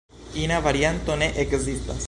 Ina 0.43 0.57
varianto 0.67 1.15
ne 1.23 1.27
ekzistas. 1.45 1.99